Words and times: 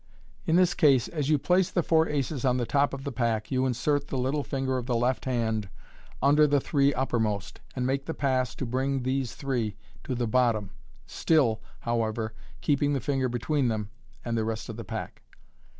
In 0.47 0.55
this 0.55 0.73
case, 0.73 1.07
as 1.07 1.29
you 1.29 1.37
place 1.37 1.69
the 1.69 1.83
four 1.83 2.09
aces 2.09 2.43
on 2.43 2.57
the 2.57 2.65
top 2.65 2.91
of 2.91 3.03
the 3.03 3.11
pack, 3.11 3.51
you 3.51 3.67
insert 3.67 4.07
the 4.07 4.17
little 4.17 4.43
finger 4.43 4.79
of 4.79 4.87
the 4.87 4.95
left 4.95 5.25
hand 5.25 5.69
under 6.23 6.47
the 6.47 6.59
three 6.59 6.91
uppermost, 6.91 7.59
and 7.75 7.85
make 7.85 8.05
the 8.07 8.15
pass 8.15 8.55
to 8.55 8.65
bring 8.65 9.03
these 9.03 9.35
three 9.35 9.75
to 10.05 10.15
the 10.15 10.25
bottom, 10.25 10.71
still, 11.05 11.61
however, 11.81 12.33
keeping 12.61 12.93
the 12.93 12.99
finger 12.99 13.29
between 13.29 13.67
them 13.67 13.91
and 14.25 14.35
the 14.35 14.43
rest 14.43 14.69
of 14.69 14.75
the 14.75 14.83
pack. 14.83 15.21